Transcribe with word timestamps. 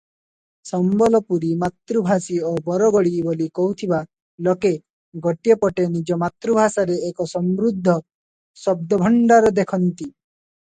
ସମ୍ବଲପୁରୀ 0.67 1.49
ମାତୃଭାଷୀ 1.63 2.37
ଓ 2.51 2.53
ବରଗଡ଼ୀ 2.69 3.13
ବୋଲି 3.27 3.47
କହୁଥିବା 3.59 4.01
ଲୋକେ 4.49 4.73
ଗୋଟିଏ 5.29 5.59
ପଟେ 5.67 5.87
ନିଜ 5.99 6.19
ମାତୃଭାଷାରେ 6.25 6.99
ଏକ 7.13 7.31
ସମୃଦ୍ଧ 7.37 7.99
ଶବ୍ଦଭଣ୍ଡାର 8.65 9.57
ଦେଖନ୍ତି। 9.63 10.13